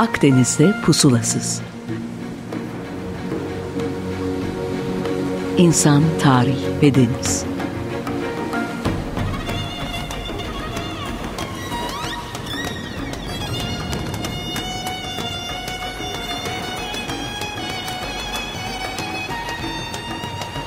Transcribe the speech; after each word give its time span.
Akdeniz'de 0.00 0.74
pusulasız. 0.84 1.62
İnsan, 5.56 6.02
tarih 6.22 6.82
ve 6.82 6.94
deniz. 6.94 7.44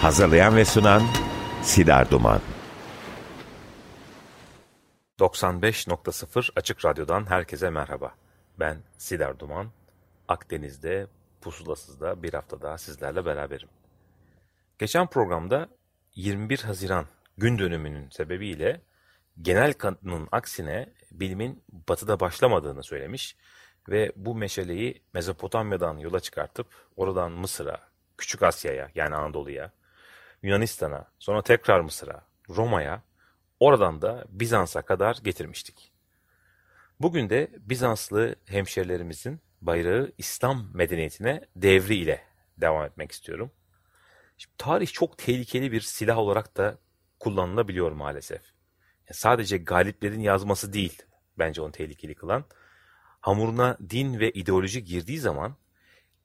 Hazırlayan 0.01 0.55
ve 0.55 0.65
sunan 0.65 1.03
Sidar 1.61 2.11
Duman. 2.11 2.39
95.0 5.19 6.49
Açık 6.55 6.85
Radyo'dan 6.85 7.29
herkese 7.29 7.69
merhaba. 7.69 8.22
Ben 8.59 8.77
Sidar 8.97 9.39
Duman. 9.39 9.71
Akdeniz'de 10.27 11.07
Pusulasız'da 11.41 12.23
bir 12.23 12.33
hafta 12.33 12.61
daha 12.61 12.77
sizlerle 12.77 13.25
beraberim. 13.25 13.69
Geçen 14.79 15.07
programda 15.07 15.69
21 16.15 16.59
Haziran 16.59 17.05
gün 17.37 17.59
dönümünün 17.59 18.09
sebebiyle 18.09 18.81
genel 19.41 19.73
kanının 19.73 20.27
aksine 20.31 20.89
bilimin 21.11 21.63
batıda 21.69 22.19
başlamadığını 22.19 22.83
söylemiş 22.83 23.37
ve 23.89 24.11
bu 24.15 24.35
meşaleyi 24.35 25.01
Mezopotamya'dan 25.13 25.97
yola 25.97 26.19
çıkartıp 26.19 26.67
oradan 26.95 27.31
Mısır'a, 27.31 27.79
Küçük 28.17 28.43
Asya'ya 28.43 28.89
yani 28.95 29.15
Anadolu'ya, 29.15 29.71
Yunanistan'a, 30.43 31.05
sonra 31.19 31.41
tekrar 31.41 31.79
Mısır'a, 31.79 32.21
Roma'ya, 32.49 33.03
oradan 33.59 34.01
da 34.01 34.25
Bizans'a 34.29 34.81
kadar 34.81 35.17
getirmiştik. 35.23 35.92
Bugün 37.03 37.29
de 37.29 37.51
Bizanslı 37.59 38.35
hemşerilerimizin 38.45 39.41
bayrağı 39.61 40.11
İslam 40.17 40.69
medeniyetine 40.73 41.41
devri 41.55 41.95
ile 41.95 42.21
devam 42.57 42.85
etmek 42.85 43.11
istiyorum. 43.11 43.51
Şimdi, 44.37 44.53
tarih 44.57 44.87
çok 44.87 45.17
tehlikeli 45.17 45.71
bir 45.71 45.81
silah 45.81 46.17
olarak 46.17 46.57
da 46.57 46.77
kullanılabiliyor 47.19 47.91
maalesef. 47.91 48.41
Yani 49.09 49.13
sadece 49.13 49.57
galiplerin 49.57 50.19
yazması 50.19 50.73
değil 50.73 51.01
bence 51.39 51.61
onu 51.61 51.71
tehlikeli 51.71 52.15
kılan. 52.15 52.45
Hamuruna 53.21 53.77
din 53.89 54.19
ve 54.19 54.31
ideoloji 54.31 54.83
girdiği 54.83 55.19
zaman 55.19 55.55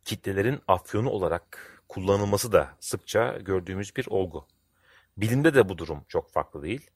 kitlelerin 0.04 0.60
afyonu 0.68 1.10
olarak 1.10 1.82
kullanılması 1.88 2.52
da 2.52 2.76
sıkça 2.80 3.38
gördüğümüz 3.38 3.96
bir 3.96 4.06
olgu. 4.06 4.46
Bilimde 5.16 5.54
de 5.54 5.68
bu 5.68 5.78
durum 5.78 6.04
çok 6.08 6.32
farklı 6.32 6.62
değil. 6.62 6.90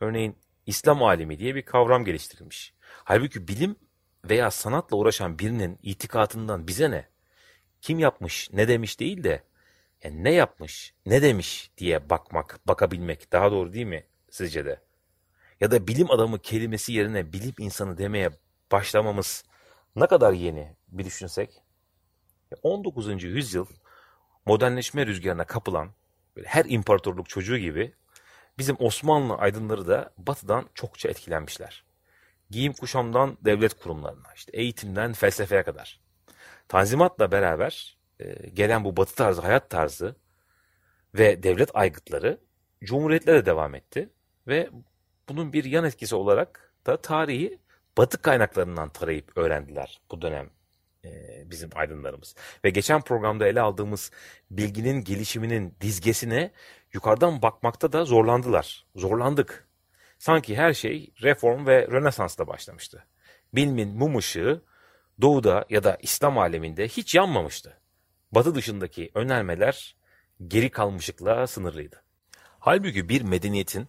Örneğin 0.00 0.36
İslam 0.68 1.02
alimi 1.02 1.38
diye 1.38 1.54
bir 1.54 1.62
kavram 1.62 2.04
geliştirilmiş. 2.04 2.74
Halbuki 3.04 3.48
bilim 3.48 3.76
veya 4.24 4.50
sanatla 4.50 4.96
uğraşan 4.96 5.38
birinin 5.38 5.78
itikatından 5.82 6.66
bize 6.66 6.90
ne? 6.90 7.08
Kim 7.80 7.98
yapmış, 7.98 8.50
ne 8.52 8.68
demiş 8.68 9.00
değil 9.00 9.24
de 9.24 9.42
yani 10.04 10.24
ne 10.24 10.32
yapmış, 10.32 10.94
ne 11.06 11.22
demiş 11.22 11.70
diye 11.78 12.10
bakmak, 12.10 12.60
bakabilmek 12.68 13.32
daha 13.32 13.52
doğru 13.52 13.72
değil 13.72 13.86
mi 13.86 14.04
sizce 14.30 14.64
de? 14.64 14.80
Ya 15.60 15.70
da 15.70 15.86
bilim 15.88 16.10
adamı 16.10 16.38
kelimesi 16.38 16.92
yerine 16.92 17.32
bilim 17.32 17.54
insanı 17.58 17.98
demeye 17.98 18.30
başlamamız 18.72 19.44
ne 19.96 20.06
kadar 20.06 20.32
yeni 20.32 20.76
bir 20.88 21.04
düşünsek? 21.04 21.62
19. 22.62 23.22
yüzyıl 23.24 23.66
modernleşme 24.46 25.06
rüzgarına 25.06 25.44
kapılan 25.44 25.90
her 26.44 26.64
imparatorluk 26.64 27.28
çocuğu 27.28 27.58
gibi 27.58 27.92
bizim 28.58 28.76
Osmanlı 28.78 29.34
aydınları 29.34 29.88
da 29.88 30.10
batıdan 30.18 30.66
çokça 30.74 31.08
etkilenmişler. 31.08 31.84
Giyim 32.50 32.72
kuşamdan 32.72 33.38
devlet 33.44 33.74
kurumlarına, 33.74 34.28
işte 34.36 34.52
eğitimden 34.54 35.12
felsefeye 35.12 35.62
kadar. 35.62 36.00
Tanzimatla 36.68 37.32
beraber 37.32 37.98
e, 38.20 38.48
gelen 38.48 38.84
bu 38.84 38.96
batı 38.96 39.14
tarzı 39.14 39.42
hayat 39.42 39.70
tarzı 39.70 40.16
ve 41.14 41.42
devlet 41.42 41.76
aygıtları 41.76 42.40
cumhuriyetlere 42.84 43.46
devam 43.46 43.74
etti 43.74 44.10
ve 44.46 44.70
bunun 45.28 45.52
bir 45.52 45.64
yan 45.64 45.84
etkisi 45.84 46.14
olarak 46.14 46.72
da 46.86 46.96
tarihi 46.96 47.58
batı 47.98 48.22
kaynaklarından 48.22 48.88
tarayıp 48.88 49.32
öğrendiler 49.36 50.00
bu 50.10 50.22
dönem 50.22 50.50
bizim 51.50 51.70
aydınlarımız. 51.74 52.34
Ve 52.64 52.70
geçen 52.70 53.00
programda 53.00 53.46
ele 53.46 53.60
aldığımız 53.60 54.10
bilginin 54.50 55.04
gelişiminin 55.04 55.74
dizgesine 55.80 56.50
yukarıdan 56.92 57.42
bakmakta 57.42 57.92
da 57.92 58.04
zorlandılar. 58.04 58.86
Zorlandık. 58.96 59.68
Sanki 60.18 60.56
her 60.56 60.72
şey 60.72 61.10
reform 61.22 61.66
ve 61.66 61.86
rönesansla 61.86 62.46
başlamıştı. 62.46 63.04
Bilimin 63.54 63.88
mum 63.88 64.16
ışığı 64.16 64.62
doğuda 65.20 65.64
ya 65.70 65.84
da 65.84 65.98
İslam 66.02 66.38
aleminde 66.38 66.88
hiç 66.88 67.14
yanmamıştı. 67.14 67.80
Batı 68.32 68.54
dışındaki 68.54 69.10
önermeler 69.14 69.96
geri 70.48 70.70
kalmışlıkla 70.70 71.46
sınırlıydı. 71.46 72.02
Halbuki 72.58 73.08
bir 73.08 73.22
medeniyetin 73.22 73.88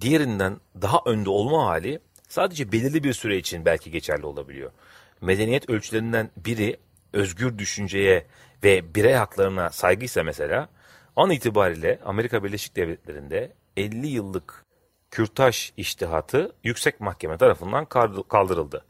diğerinden 0.00 0.60
daha 0.82 0.98
önde 1.06 1.30
olma 1.30 1.66
hali 1.66 2.00
sadece 2.28 2.72
belirli 2.72 3.04
bir 3.04 3.12
süre 3.12 3.36
için 3.36 3.64
belki 3.64 3.90
geçerli 3.90 4.26
olabiliyor 4.26 4.72
medeniyet 5.20 5.70
ölçülerinden 5.70 6.30
biri 6.36 6.76
özgür 7.12 7.58
düşünceye 7.58 8.26
ve 8.64 8.94
birey 8.94 9.14
haklarına 9.14 9.70
saygıysa 9.70 10.22
mesela 10.22 10.68
an 11.16 11.30
itibariyle 11.30 12.00
Amerika 12.04 12.44
Birleşik 12.44 12.76
Devletleri'nde 12.76 13.52
50 13.76 14.06
yıllık 14.06 14.64
kürtaj 15.10 15.72
iştihatı 15.76 16.52
yüksek 16.64 17.00
mahkeme 17.00 17.36
tarafından 17.38 17.84
kaldırıldı. 18.28 18.84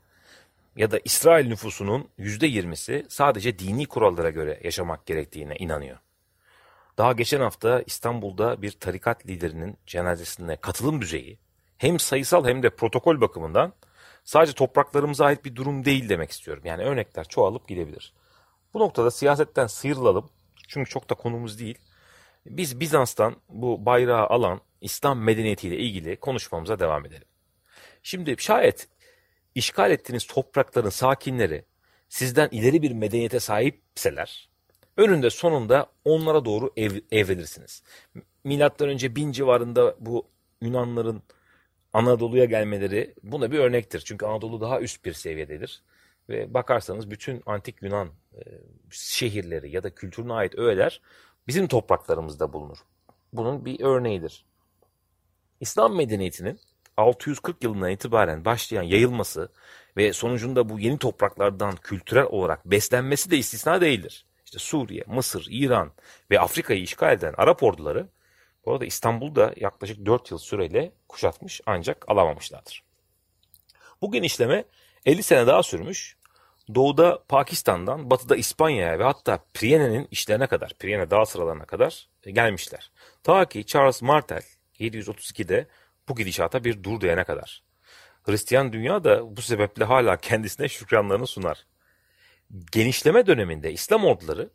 Ya 0.76 0.90
da 0.90 1.00
İsrail 1.04 1.48
nüfusunun 1.48 2.08
%20'si 2.18 3.04
sadece 3.08 3.58
dini 3.58 3.86
kurallara 3.86 4.30
göre 4.30 4.60
yaşamak 4.64 5.06
gerektiğine 5.06 5.56
inanıyor. 5.56 5.98
Daha 6.98 7.12
geçen 7.12 7.40
hafta 7.40 7.82
İstanbul'da 7.86 8.62
bir 8.62 8.70
tarikat 8.70 9.26
liderinin 9.26 9.76
cenazesine 9.86 10.56
katılım 10.56 11.00
düzeyi 11.00 11.38
hem 11.78 11.98
sayısal 11.98 12.46
hem 12.46 12.62
de 12.62 12.70
protokol 12.70 13.20
bakımından 13.20 13.72
sadece 14.28 14.52
topraklarımıza 14.52 15.24
ait 15.24 15.44
bir 15.44 15.56
durum 15.56 15.84
değil 15.84 16.08
demek 16.08 16.30
istiyorum. 16.30 16.62
Yani 16.66 16.82
örnekler 16.82 17.24
çoğalıp 17.24 17.68
gidebilir. 17.68 18.12
Bu 18.74 18.78
noktada 18.78 19.10
siyasetten 19.10 19.66
sıyrılalım. 19.66 20.30
Çünkü 20.68 20.90
çok 20.90 21.10
da 21.10 21.14
konumuz 21.14 21.58
değil. 21.60 21.78
Biz 22.46 22.80
Bizans'tan 22.80 23.36
bu 23.48 23.86
bayrağı 23.86 24.26
alan 24.26 24.60
İslam 24.80 25.20
medeniyetiyle 25.20 25.76
ilgili 25.76 26.16
konuşmamıza 26.16 26.78
devam 26.78 27.06
edelim. 27.06 27.26
Şimdi 28.02 28.36
şayet 28.38 28.88
işgal 29.54 29.90
ettiğiniz 29.90 30.26
toprakların 30.26 30.90
sakinleri 30.90 31.64
sizden 32.08 32.48
ileri 32.52 32.82
bir 32.82 32.92
medeniyete 32.92 33.40
sahipseler, 33.40 34.48
önünde 34.96 35.30
sonunda 35.30 35.86
onlara 36.04 36.44
doğru 36.44 36.72
ev, 36.76 37.00
evrilirsiniz. 37.10 37.82
Milattan 38.44 38.88
önce 38.88 39.16
bin 39.16 39.32
civarında 39.32 39.96
bu 40.00 40.26
Yunanların 40.62 41.22
Anadolu'ya 41.92 42.44
gelmeleri 42.44 43.14
buna 43.22 43.52
bir 43.52 43.58
örnektir. 43.58 44.02
Çünkü 44.06 44.26
Anadolu 44.26 44.60
daha 44.60 44.80
üst 44.80 45.04
bir 45.04 45.12
seviyededir. 45.12 45.82
Ve 46.28 46.54
bakarsanız 46.54 47.10
bütün 47.10 47.42
antik 47.46 47.82
Yunan 47.82 48.08
e, 48.34 48.40
şehirleri 48.90 49.70
ya 49.70 49.82
da 49.82 49.94
kültürüne 49.94 50.32
ait 50.32 50.58
öğeler 50.58 51.00
bizim 51.46 51.68
topraklarımızda 51.68 52.52
bulunur. 52.52 52.78
Bunun 53.32 53.64
bir 53.64 53.80
örneğidir. 53.80 54.44
İslam 55.60 55.96
medeniyetinin 55.96 56.60
640 56.96 57.64
yılından 57.64 57.90
itibaren 57.90 58.44
başlayan 58.44 58.82
yayılması 58.82 59.52
ve 59.96 60.12
sonucunda 60.12 60.68
bu 60.68 60.80
yeni 60.80 60.98
topraklardan 60.98 61.76
kültürel 61.76 62.24
olarak 62.24 62.66
beslenmesi 62.66 63.30
de 63.30 63.36
istisna 63.36 63.80
değildir. 63.80 64.26
İşte 64.44 64.58
Suriye, 64.58 65.04
Mısır, 65.06 65.46
İran 65.50 65.92
ve 66.30 66.40
Afrika'yı 66.40 66.82
işgal 66.82 67.12
eden 67.12 67.34
Arap 67.36 67.62
orduları 67.62 68.08
bu 68.68 68.72
arada 68.72 68.84
İstanbul'da 68.84 69.52
yaklaşık 69.56 70.06
4 70.06 70.30
yıl 70.30 70.38
süreyle 70.38 70.92
kuşatmış 71.08 71.60
ancak 71.66 72.04
alamamışlardır. 72.08 72.82
Bu 74.02 74.12
genişleme 74.12 74.64
50 75.06 75.22
sene 75.22 75.46
daha 75.46 75.62
sürmüş. 75.62 76.16
Doğuda 76.74 77.22
Pakistan'dan, 77.28 78.10
batıda 78.10 78.36
İspanya'ya 78.36 78.98
ve 78.98 79.04
hatta 79.04 79.44
Priene'nin 79.54 80.08
işlerine 80.10 80.46
kadar, 80.46 80.74
Priene 80.78 81.10
dağ 81.10 81.26
sıralarına 81.26 81.64
kadar 81.64 82.08
gelmişler. 82.26 82.90
Ta 83.22 83.48
ki 83.48 83.66
Charles 83.66 84.02
Martel 84.02 84.42
732'de 84.78 85.66
bu 86.08 86.16
gidişata 86.16 86.64
bir 86.64 86.82
dur 86.82 87.00
diyene 87.00 87.24
kadar. 87.24 87.62
Hristiyan 88.22 88.72
dünya 88.72 89.04
da 89.04 89.36
bu 89.36 89.42
sebeple 89.42 89.84
hala 89.84 90.16
kendisine 90.16 90.68
şükranlarını 90.68 91.26
sunar. 91.26 91.66
Genişleme 92.72 93.26
döneminde 93.26 93.72
İslam 93.72 94.04
orduları 94.04 94.42
e, 94.42 94.48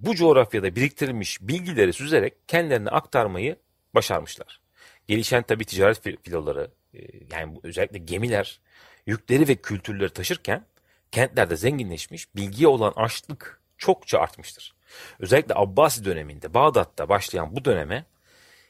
bu 0.00 0.14
coğrafyada 0.14 0.76
biriktirilmiş 0.76 1.40
bilgileri 1.40 1.92
süzerek 1.92 2.48
kendilerine 2.48 2.90
aktarmayı 2.90 3.56
başarmışlar. 3.94 4.60
Gelişen 5.08 5.42
tabi 5.42 5.64
ticaret 5.64 6.22
filoları, 6.22 6.70
e, 6.94 6.98
yani 7.32 7.58
özellikle 7.62 7.98
gemiler, 7.98 8.60
yükleri 9.06 9.48
ve 9.48 9.56
kültürleri 9.56 10.10
taşırken 10.10 10.66
kentlerde 11.12 11.56
zenginleşmiş, 11.56 12.36
bilgiye 12.36 12.68
olan 12.68 12.92
açlık 12.96 13.60
çokça 13.78 14.18
artmıştır. 14.18 14.74
Özellikle 15.18 15.54
Abbasi 15.54 16.04
döneminde 16.04 16.54
Bağdat'ta 16.54 17.08
başlayan 17.08 17.56
bu 17.56 17.64
döneme 17.64 18.04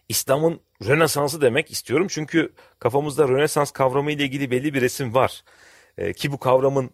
İslam'ın 0.09 0.61
Rönesansı 0.87 1.41
demek 1.41 1.71
istiyorum. 1.71 2.07
Çünkü 2.11 2.53
kafamızda 2.79 3.29
Rönesans 3.29 3.71
kavramı 3.71 4.13
ile 4.13 4.25
ilgili 4.25 4.51
belli 4.51 4.75
bir 4.75 4.81
resim 4.81 5.15
var. 5.15 5.45
E, 5.99 6.13
ki 6.13 6.33
bu 6.33 6.39
kavramın 6.39 6.91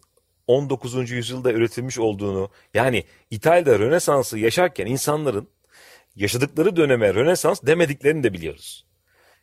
19. 0.49 1.11
yüzyılda 1.11 1.51
üretilmiş 1.51 1.99
olduğunu 1.99 2.49
yani 2.73 3.03
İtalya'da 3.29 3.79
Rönesans'ı 3.79 4.39
yaşarken 4.39 4.85
insanların 4.85 5.49
yaşadıkları 6.15 6.75
döneme 6.75 7.13
Rönesans 7.13 7.61
demediklerini 7.63 8.23
de 8.23 8.33
biliyoruz. 8.33 8.85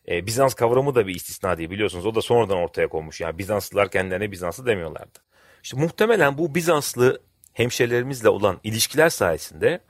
Ee, 0.09 0.27
Bizans 0.27 0.55
kavramı 0.55 0.95
da 0.95 1.07
bir 1.07 1.15
istisna 1.15 1.59
diye 1.59 1.71
biliyorsunuz. 1.71 2.07
O 2.07 2.15
da 2.15 2.23
sonradan 2.23 2.57
ortaya 2.57 2.89
konmuş. 2.89 3.21
Yani 3.21 3.39
Bizanslılar 3.39 3.91
kendilerine 3.91 4.33
Bizanslı 4.33 4.67
demiyorlardı. 4.67 5.19
İşte 5.63 5.77
muhtemelen 5.77 6.39
bu 6.39 6.55
Bizanslı 6.55 7.23
hemşerilerimizle 7.53 8.29
olan 8.29 8.61
ilişkiler 8.65 9.09
sayesinde 9.09 9.81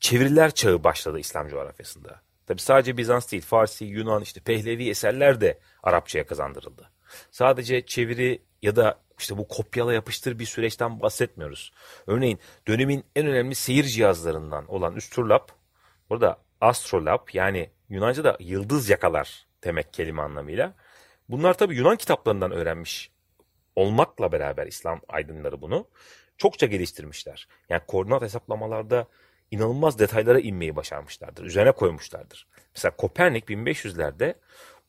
çeviriler 0.00 0.50
çağı 0.50 0.84
başladı 0.84 1.18
İslam 1.18 1.48
coğrafyasında. 1.48 2.20
Tabi 2.46 2.60
sadece 2.60 2.96
Bizans 2.96 3.32
değil, 3.32 3.42
Farsi, 3.42 3.84
Yunan, 3.84 4.22
işte 4.22 4.40
Pehlevi 4.40 4.88
eserler 4.88 5.40
de 5.40 5.58
Arapçaya 5.82 6.26
kazandırıldı. 6.26 6.90
Sadece 7.30 7.86
çeviri 7.86 8.42
ya 8.62 8.76
da 8.76 9.00
işte 9.18 9.38
bu 9.38 9.48
kopyala 9.48 9.92
yapıştır 9.92 10.38
bir 10.38 10.44
süreçten 10.44 11.00
bahsetmiyoruz. 11.00 11.72
Örneğin 12.06 12.38
dönemin 12.68 13.04
en 13.16 13.26
önemli 13.26 13.54
seyir 13.54 13.84
cihazlarından 13.84 14.66
olan 14.72 14.96
Üstürlap, 14.96 15.52
burada 16.10 16.38
astrolab 16.60 17.28
yani 17.32 17.70
Yunanca'da 17.88 18.36
yıldız 18.40 18.88
yakalar 18.88 19.46
demek 19.64 19.92
kelime 19.92 20.22
anlamıyla. 20.22 20.74
Bunlar 21.28 21.54
tabi 21.54 21.76
Yunan 21.76 21.96
kitaplarından 21.96 22.52
öğrenmiş 22.52 23.10
olmakla 23.76 24.32
beraber 24.32 24.66
İslam 24.66 25.00
aydınları 25.08 25.60
bunu 25.60 25.86
çokça 26.36 26.66
geliştirmişler. 26.66 27.48
Yani 27.68 27.82
koordinat 27.86 28.22
hesaplamalarda 28.22 29.06
inanılmaz 29.50 29.98
detaylara 29.98 30.40
inmeyi 30.40 30.76
başarmışlardır. 30.76 31.44
Üzerine 31.44 31.72
koymuşlardır. 31.72 32.46
Mesela 32.74 32.96
Kopernik 32.96 33.48
1500'lerde 33.48 34.34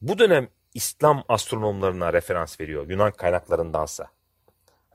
bu 0.01 0.19
dönem 0.19 0.47
İslam 0.73 1.23
astronomlarına 1.27 2.13
referans 2.13 2.59
veriyor 2.59 2.89
Yunan 2.89 3.12
kaynaklarındansa. 3.12 4.07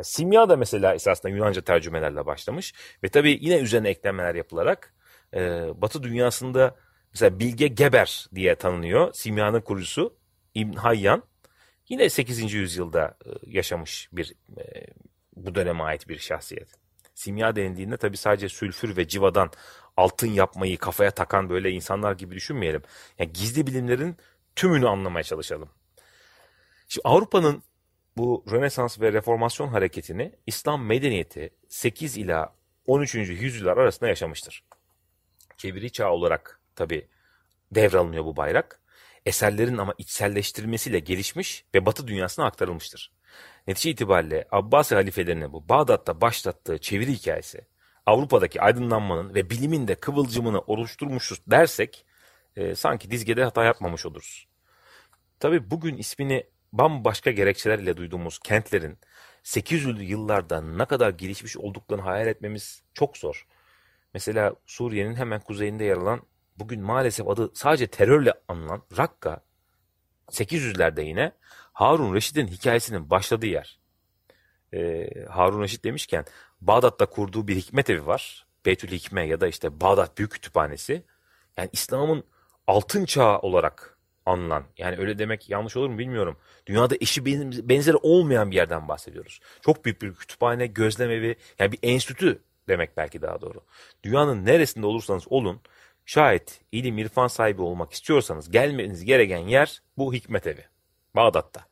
Simya 0.03 0.49
da 0.49 0.57
mesela 0.57 0.95
esasında 0.95 1.29
Yunanca 1.29 1.63
tercümelerle 1.63 2.27
başlamış 2.27 2.75
ve 3.05 3.09
tabii 3.09 3.39
yine 3.41 3.57
üzerine 3.57 3.89
eklemeler 3.89 4.35
yapılarak 4.35 4.95
e, 5.35 5.41
Batı 5.83 6.03
dünyasında 6.03 6.77
mesela 7.15 7.39
Bilge 7.39 7.69
Geber 7.69 8.27
diye 8.35 8.55
tanınıyor. 8.55 9.13
Simyanın 9.15 9.61
kurucusu 9.61 10.17
İbn 10.55 10.73
Hayyan 10.73 11.23
yine 11.89 12.09
8. 12.09 12.53
yüzyılda 12.53 13.17
e, 13.27 13.31
yaşamış 13.47 14.09
bir 14.13 14.33
e, 14.59 14.87
bu 15.37 15.55
döneme 15.55 15.85
ait 15.85 16.09
bir 16.09 16.19
şahsiyet. 16.19 16.69
Simya 17.15 17.57
denildiğinde 17.57 17.97
tabii 17.97 18.17
sadece 18.17 18.49
sülfür 18.49 18.97
ve 18.97 19.09
civadan 19.09 19.51
altın 19.97 20.27
yapmayı 20.27 20.79
kafaya 20.79 21.11
takan 21.11 21.51
böyle 21.51 21.71
insanlar 21.71 22.13
gibi 22.13 22.35
düşünmeyelim. 22.35 22.83
Yani 23.19 23.33
gizli 23.33 23.67
bilimlerin 23.67 24.17
tümünü 24.57 24.89
anlamaya 24.89 25.23
çalışalım. 25.23 25.71
Şimdi 26.89 27.09
Avrupa'nın 27.09 27.63
bu 28.17 28.45
Rönesans 28.51 29.01
ve 29.01 29.13
Reformasyon 29.13 29.69
hareketini 29.69 30.33
İslam 30.47 30.85
medeniyeti 30.85 31.51
8 31.69 32.17
ila 32.17 32.55
13. 32.87 33.15
yüzyıllar 33.15 33.77
arasında 33.77 34.09
yaşamıştır. 34.09 34.65
Çeviri 35.57 35.93
çağı 35.93 36.11
olarak 36.11 36.61
tabi 36.75 37.09
devralınıyor 37.71 38.25
bu 38.25 38.37
bayrak. 38.37 38.81
Eserlerin 39.27 39.79
ama 39.79 39.95
içselleştirilmesiyle 39.99 40.99
gelişmiş 40.99 41.65
ve 41.75 41.87
Batı 41.87 42.07
dünyasına 42.07 42.47
aktarılmıştır. 42.47 43.13
Netice 43.67 43.91
itibariyle 43.91 44.49
Abbasi 44.51 44.95
halifelerinin 44.95 45.53
bu 45.53 45.69
Bağdat'ta 45.69 46.21
başlattığı 46.21 46.79
çeviri 46.79 47.13
hikayesi 47.13 47.67
Avrupa'daki 48.07 48.61
aydınlanmanın 48.61 49.35
ve 49.35 49.51
bilimin 49.51 49.89
de 49.89 49.95
kıvılcımını 49.95 50.61
oluşturmuşuz 50.61 51.41
dersek 51.47 52.06
e, 52.57 52.75
sanki 52.75 53.11
dizgede 53.11 53.45
hata 53.45 53.65
yapmamış 53.65 54.07
oluruz. 54.07 54.47
Tabi 55.41 55.71
bugün 55.71 55.97
ismini 55.97 56.47
bambaşka 56.73 57.31
gerekçelerle 57.31 57.97
duyduğumuz 57.97 58.39
kentlerin 58.39 58.99
800'lü 59.45 60.03
yıllarda 60.03 60.61
ne 60.61 60.85
kadar 60.85 61.11
gelişmiş 61.11 61.57
olduklarını 61.57 62.05
hayal 62.05 62.27
etmemiz 62.27 62.83
çok 62.95 63.17
zor. 63.17 63.47
Mesela 64.15 64.55
Suriye'nin 64.67 65.15
hemen 65.15 65.41
kuzeyinde 65.41 65.85
yer 65.85 65.97
alan 65.97 66.21
bugün 66.57 66.83
maalesef 66.83 67.29
adı 67.29 67.51
sadece 67.55 67.87
terörle 67.87 68.33
anılan 68.49 68.83
Rakka 68.97 69.41
800'lerde 70.31 71.05
yine 71.05 71.33
Harun 71.73 72.15
Reşit'in 72.15 72.47
hikayesinin 72.47 73.11
başladığı 73.11 73.47
yer. 73.47 73.81
Ee, 74.75 75.09
Harun 75.31 75.63
Reşit 75.63 75.85
demişken 75.85 76.25
Bağdat'ta 76.61 77.07
kurduğu 77.07 77.49
bir 77.49 77.57
hikmet 77.57 77.91
evi 77.91 78.07
var. 78.07 78.47
Beytül 78.67 78.89
Hikme 78.89 79.27
ya 79.27 79.41
da 79.41 79.47
işte 79.49 79.81
Bağdat 79.81 80.19
Büyük 80.19 80.33
Kütüphanesi. 80.33 81.05
Yani 81.57 81.69
İslam'ın 81.73 82.25
altın 82.67 83.05
çağı 83.05 83.39
olarak 83.39 83.97
anılan 84.27 84.65
yani 84.79 84.97
öyle 84.99 85.19
demek 85.19 85.51
yanlış 85.51 85.77
olur 85.77 85.89
mu 85.89 85.99
bilmiyorum. 85.99 86.37
Dünyada 86.67 86.95
eşi 87.01 87.25
benzeri 87.69 87.97
olmayan 87.97 88.51
bir 88.51 88.57
yerden 88.57 88.89
bahsediyoruz. 88.89 89.41
Çok 89.61 89.85
büyük 89.85 90.03
bir 90.03 90.15
kütüphane, 90.15 90.67
gözlem 90.67 91.11
evi 91.11 91.37
yani 91.59 91.73
bir 91.73 91.79
enstitü 91.83 92.43
demek 92.69 92.97
belki 92.97 93.23
daha 93.23 93.41
doğru. 93.41 93.61
Dünyanın 94.03 94.47
neresinde 94.47 94.87
olursanız 94.87 95.25
olun 95.31 95.61
şayet 96.07 96.61
ilim 96.73 96.99
irfan 96.99 97.27
sahibi 97.27 97.63
olmak 97.63 97.93
istiyorsanız 97.93 98.51
gelmeniz 98.51 99.05
gereken 99.05 99.39
yer 99.39 99.83
bu 99.99 100.15
hikmet 100.15 100.47
evi. 100.47 100.65
Bağdat'ta. 101.17 101.67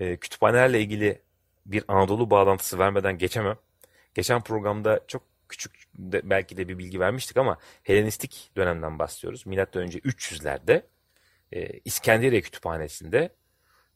Ee, 0.00 0.16
kütüphanelerle 0.16 0.80
ilgili 0.80 1.22
bir 1.66 1.84
Anadolu 1.88 2.30
bağlantısı 2.30 2.78
vermeden 2.78 3.18
geçemem. 3.18 3.56
Geçen 4.14 4.42
programda 4.42 5.00
çok 5.08 5.22
küçük 5.48 5.84
de, 5.94 6.30
belki 6.30 6.56
de 6.56 6.68
bir 6.68 6.78
bilgi 6.78 7.00
vermiştik 7.00 7.36
ama 7.36 7.58
Helenistik 7.82 8.50
dönemden 8.56 8.98
bahsediyoruz. 8.98 9.46
Milattan 9.46 9.82
önce 9.82 9.98
300'lerde 9.98 10.82
e, 11.52 11.68
İskenderiye 11.84 12.40
Kütüphanesi'nde 12.40 13.30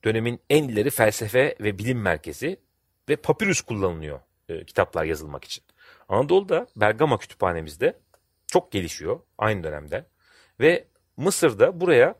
dönemin 0.04 0.40
en 0.50 0.68
ileri 0.68 0.90
felsefe 0.90 1.56
ve 1.60 1.78
bilim 1.78 2.00
merkezi 2.00 2.60
ve 3.08 3.16
papirüs 3.16 3.60
kullanılıyor 3.60 4.20
e, 4.48 4.64
kitaplar 4.64 5.04
yazılmak 5.04 5.44
için. 5.44 5.64
Anadolu'da 6.08 6.66
Bergama 6.76 7.18
Kütüphanemizde 7.18 7.98
çok 8.46 8.72
gelişiyor 8.72 9.20
aynı 9.38 9.64
dönemde 9.64 10.06
ve 10.60 10.84
Mısır'da 11.16 11.80
buraya 11.80 12.14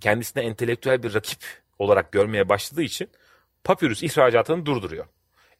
kendisine 0.00 0.42
entelektüel 0.42 1.02
bir 1.02 1.14
rakip 1.14 1.44
olarak 1.78 2.12
görmeye 2.12 2.48
başladığı 2.48 2.82
için 2.82 3.10
papirüs 3.64 4.02
ihracatını 4.02 4.66
durduruyor. 4.66 5.06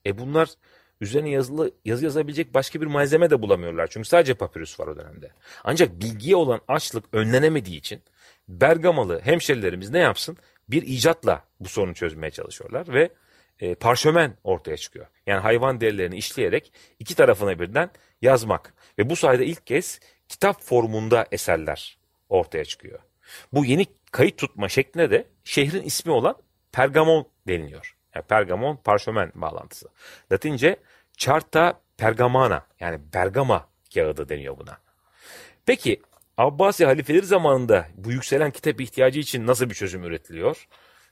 E 0.06 0.19
bunlar 0.19 0.49
üzerine 1.00 1.31
yazılı, 1.31 1.70
yazı 1.85 2.05
yazabilecek 2.05 2.55
başka 2.55 2.81
bir 2.81 2.87
malzeme 2.87 3.31
de 3.31 3.43
bulamıyorlar. 3.43 3.87
Çünkü 3.87 4.08
sadece 4.08 4.35
papirüs 4.35 4.81
var 4.81 4.87
o 4.87 4.96
dönemde. 4.96 5.31
Ancak 5.64 6.00
bilgiye 6.00 6.37
olan 6.37 6.61
açlık 6.69 7.05
önlenemediği 7.12 7.79
için 7.79 8.02
Bergamalı 8.48 9.20
hemşerilerimiz 9.20 9.91
ne 9.91 9.98
yapsın? 9.98 10.36
Bir 10.69 10.82
icatla 10.82 11.44
bu 11.60 11.69
sorunu 11.69 11.94
çözmeye 11.94 12.31
çalışıyorlar 12.31 12.94
ve 12.94 13.10
e, 13.60 13.74
parşömen 13.74 14.36
ortaya 14.44 14.77
çıkıyor. 14.77 15.06
Yani 15.27 15.41
hayvan 15.41 15.81
derilerini 15.81 16.17
işleyerek 16.17 16.72
iki 16.98 17.15
tarafına 17.15 17.58
birden 17.58 17.91
yazmak. 18.22 18.74
Ve 18.98 19.10
bu 19.10 19.17
sayede 19.17 19.46
ilk 19.46 19.67
kez 19.67 20.01
kitap 20.29 20.63
formunda 20.63 21.27
eserler 21.32 21.98
ortaya 22.29 22.65
çıkıyor. 22.65 22.98
Bu 23.53 23.65
yeni 23.65 23.86
kayıt 24.10 24.39
tutma 24.39 24.69
şekline 24.69 25.10
de 25.10 25.27
şehrin 25.44 25.82
ismi 25.82 26.13
olan 26.13 26.36
Pergamon 26.72 27.27
deniliyor. 27.48 27.94
Yani 28.15 28.25
Pergamon 28.25 28.77
parşömen 28.77 29.33
bağlantısı. 29.35 29.89
Latince 30.33 30.77
Charta 31.17 31.81
Pergamana 31.97 32.67
yani 32.81 33.01
Bergama 33.15 33.69
kağıdı 33.94 34.29
deniyor 34.29 34.59
buna. 34.59 34.79
Peki 35.67 36.03
Abbasi 36.37 36.85
halifeleri 36.85 37.27
zamanında 37.27 37.87
bu 37.94 38.13
yükselen 38.13 38.51
kitap 38.51 38.81
ihtiyacı 38.81 39.21
için 39.21 39.47
nasıl 39.47 39.71
bir 39.71 39.75
çözüm 39.75 40.05
üretiliyor? 40.05 40.69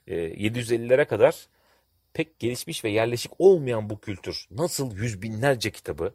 E, 0.06 0.14
ee, 0.14 0.48
750'lere 0.48 1.04
kadar 1.04 1.46
pek 2.12 2.38
gelişmiş 2.38 2.84
ve 2.84 2.90
yerleşik 2.90 3.32
olmayan 3.38 3.90
bu 3.90 4.00
kültür 4.00 4.46
nasıl 4.50 4.96
yüz 4.96 5.22
binlerce 5.22 5.70
kitabı 5.70 6.14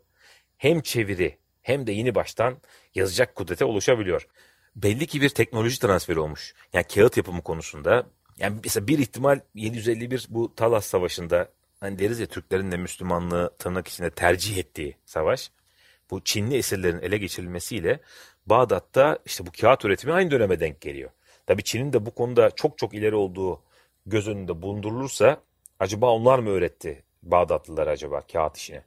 hem 0.58 0.82
çeviri 0.82 1.38
hem 1.62 1.88
de 1.88 1.92
yeni 1.92 2.16
baştan 2.16 2.58
yazacak 2.96 3.36
kudrete 3.36 3.66
ulaşabiliyor. 3.66 4.28
Belli 4.76 5.08
ki 5.08 5.22
bir 5.22 5.30
teknoloji 5.30 5.80
transferi 5.80 6.20
olmuş. 6.20 6.54
Yani 6.74 6.86
kağıt 6.88 7.18
yapımı 7.18 7.42
konusunda 7.42 8.08
yani 8.40 8.60
mesela 8.64 8.88
bir 8.88 9.00
ihtimal 9.00 9.40
751 9.56 10.28
bu 10.30 10.56
Talas 10.56 10.86
Savaşı'nda 10.86 11.50
hani 11.80 12.00
deriz 12.00 12.20
ya 12.20 12.26
Türklerin 12.26 12.72
de 12.72 12.78
Müslümanlığı 12.78 13.56
tırnak 13.60 13.88
içinde 13.88 14.10
tercih 14.10 14.58
ettiği 14.58 14.98
savaş. 15.06 15.52
Bu 16.12 16.24
Çinli 16.24 16.58
esirlerin 16.58 17.00
ele 17.00 17.18
geçirilmesiyle 17.18 18.00
Bağdat'ta 18.46 19.20
işte 19.26 19.46
bu 19.46 19.52
kağıt 19.62 19.86
üretimi 19.86 20.14
aynı 20.14 20.32
döneme 20.32 20.60
denk 20.60 20.82
geliyor. 20.82 21.10
Tabi 21.48 21.64
Çin'in 21.64 21.94
de 21.94 22.06
bu 22.06 22.12
konuda 22.12 22.52
çok 22.52 22.78
çok 22.78 22.94
ileri 22.94 23.16
olduğu 23.16 23.62
göz 24.06 24.28
önünde 24.28 24.62
bulundurulursa 24.62 25.42
acaba 25.80 26.12
onlar 26.12 26.40
mı 26.40 26.50
öğretti 26.50 27.04
Bağdatlılar 27.24 27.88
acaba 27.88 28.22
kağıt 28.22 28.58
işini? 28.58 28.82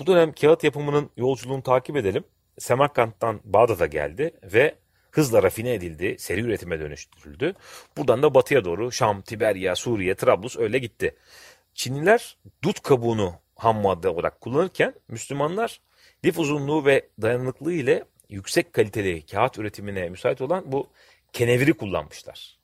Bu 0.00 0.06
dönem 0.06 0.32
kağıt 0.32 0.64
yapımının 0.64 1.10
yolculuğunu 1.16 1.62
takip 1.62 1.96
edelim. 1.96 2.24
Semerkant'tan 2.58 3.40
Bağdat'a 3.44 3.86
geldi 3.86 4.34
ve 4.42 4.74
hızla 5.10 5.42
rafine 5.42 5.74
edildi, 5.74 6.16
seri 6.18 6.40
üretime 6.40 6.80
dönüştürüldü. 6.80 7.54
Buradan 7.96 8.22
da 8.22 8.34
batıya 8.34 8.64
doğru 8.64 8.92
Şam, 8.92 9.22
Tiberya, 9.22 9.76
Suriye, 9.76 10.14
Trablus 10.14 10.56
öyle 10.58 10.78
gitti. 10.78 11.16
Çinliler 11.74 12.36
dut 12.64 12.80
kabuğunu 12.80 13.34
ham 13.56 13.80
madde 13.80 14.08
olarak 14.08 14.40
kullanırken 14.40 14.94
Müslümanlar 15.08 15.80
lif 16.24 16.38
uzunluğu 16.38 16.84
ve 16.84 17.08
dayanıklılığı 17.22 17.72
ile 17.72 18.04
yüksek 18.28 18.72
kaliteli 18.72 19.26
kağıt 19.26 19.58
üretimine 19.58 20.08
müsait 20.08 20.40
olan 20.40 20.72
bu 20.72 20.90
keneviri 21.32 21.72
kullanmışlar. 21.72 22.58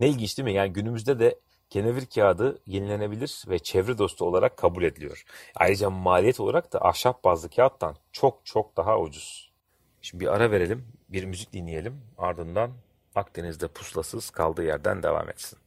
Ne 0.00 0.08
ilginç 0.08 0.38
değil 0.38 0.44
mi? 0.44 0.54
Yani 0.54 0.72
günümüzde 0.72 1.18
de 1.18 1.38
kenevir 1.70 2.06
kağıdı 2.06 2.62
yenilenebilir 2.66 3.44
ve 3.48 3.58
çevre 3.58 3.98
dostu 3.98 4.24
olarak 4.24 4.56
kabul 4.56 4.82
ediliyor. 4.82 5.24
Ayrıca 5.54 5.90
maliyet 5.90 6.40
olarak 6.40 6.72
da 6.72 6.84
ahşap 6.84 7.24
bazlı 7.24 7.50
kağıttan 7.50 7.96
çok 8.12 8.46
çok 8.46 8.76
daha 8.76 9.00
ucuz. 9.00 9.53
Şimdi 10.04 10.24
bir 10.24 10.34
ara 10.34 10.50
verelim, 10.50 10.86
bir 11.08 11.24
müzik 11.24 11.52
dinleyelim. 11.52 12.00
Ardından 12.18 12.72
Akdeniz'de 13.14 13.68
pusulasız 13.68 14.30
kaldığı 14.30 14.64
yerden 14.64 15.02
devam 15.02 15.28
etsin. 15.28 15.58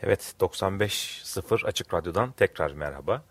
Evet 0.00 0.34
95.0 0.40 1.66
Açık 1.66 1.94
Radyo'dan 1.94 2.32
tekrar 2.32 2.72
merhaba. 2.72 3.24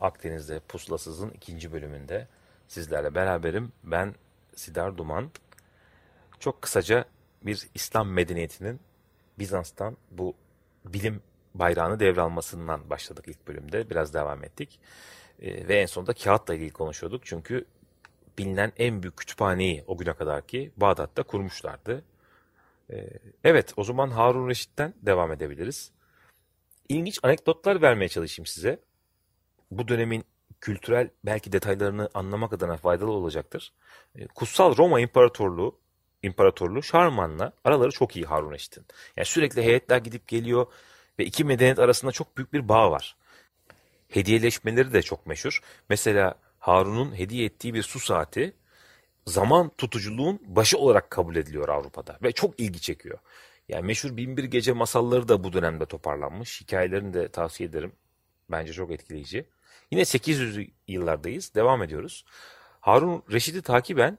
Akdeniz'de 0.00 0.60
Pusulasız'ın 0.60 1.30
ikinci 1.30 1.72
bölümünde 1.72 2.28
sizlerle 2.68 3.14
beraberim. 3.14 3.72
Ben 3.84 4.14
Sidar 4.54 4.98
Duman. 4.98 5.30
Çok 6.40 6.62
kısaca 6.62 7.04
bir 7.42 7.68
İslam 7.74 8.08
medeniyetinin 8.08 8.80
Bizans'tan 9.38 9.96
bu 10.10 10.34
bilim 10.84 11.22
bayrağını 11.54 12.00
devralmasından 12.00 12.90
başladık 12.90 13.24
ilk 13.28 13.48
bölümde. 13.48 13.90
Biraz 13.90 14.14
devam 14.14 14.44
ettik. 14.44 14.80
E, 15.42 15.68
ve 15.68 15.80
en 15.80 15.86
sonunda 15.86 16.12
kağıtla 16.12 16.54
ilgili 16.54 16.70
konuşuyorduk. 16.70 17.26
Çünkü 17.26 17.66
bilinen 18.38 18.72
en 18.76 19.02
büyük 19.02 19.16
kütüphaneyi 19.16 19.84
o 19.86 19.96
güne 19.98 20.12
kadar 20.12 20.46
ki 20.46 20.72
Bağdat'ta 20.76 21.22
kurmuşlardı. 21.22 22.04
E, 22.90 23.06
evet 23.44 23.72
o 23.76 23.84
zaman 23.84 24.10
Harun 24.10 24.48
Reşit'ten 24.48 24.94
devam 25.02 25.32
edebiliriz. 25.32 25.92
İlginç 26.88 27.18
anekdotlar 27.22 27.82
vermeye 27.82 28.08
çalışayım 28.08 28.46
size. 28.46 28.80
Bu 29.70 29.88
dönemin 29.88 30.24
kültürel 30.60 31.10
belki 31.24 31.52
detaylarını 31.52 32.08
anlamak 32.14 32.52
adına 32.52 32.76
faydalı 32.76 33.10
olacaktır. 33.10 33.72
E, 34.14 34.26
Kutsal 34.26 34.76
Roma 34.76 35.00
İmparatorluğu 35.00 35.78
İmparatorluğu 36.22 36.82
Şarman'la 36.82 37.52
araları 37.64 37.90
çok 37.90 38.16
iyi 38.16 38.24
Harun 38.24 38.52
Reşit'in. 38.52 38.86
Yani 39.16 39.26
sürekli 39.26 39.62
heyetler 39.62 39.98
gidip 39.98 40.28
geliyor 40.28 40.66
ve 41.18 41.24
iki 41.24 41.44
medeniyet 41.44 41.78
arasında 41.78 42.12
çok 42.12 42.36
büyük 42.36 42.52
bir 42.52 42.68
bağ 42.68 42.90
var. 42.90 43.16
Hediyeleşmeleri 44.08 44.92
de 44.92 45.02
çok 45.02 45.26
meşhur. 45.26 45.60
Mesela 45.88 46.34
Harun'un 46.68 47.18
hediye 47.18 47.44
ettiği 47.44 47.74
bir 47.74 47.82
su 47.82 48.00
saati 48.00 48.52
zaman 49.26 49.70
tutuculuğun 49.78 50.40
başı 50.46 50.78
olarak 50.78 51.10
kabul 51.10 51.36
ediliyor 51.36 51.68
Avrupa'da 51.68 52.18
ve 52.22 52.32
çok 52.32 52.60
ilgi 52.60 52.80
çekiyor. 52.80 53.18
Yani 53.68 53.86
meşhur 53.86 54.16
Binbir 54.16 54.44
Gece 54.44 54.72
masalları 54.72 55.28
da 55.28 55.44
bu 55.44 55.52
dönemde 55.52 55.86
toparlanmış. 55.86 56.60
Hikayelerini 56.60 57.14
de 57.14 57.28
tavsiye 57.28 57.68
ederim. 57.68 57.92
Bence 58.50 58.72
çok 58.72 58.92
etkileyici. 58.92 59.46
Yine 59.90 60.04
800 60.04 60.68
yıllardayız. 60.88 61.54
Devam 61.54 61.82
ediyoruz. 61.82 62.24
Harun 62.80 63.22
Reşit'i 63.32 63.62
takiben 63.62 64.18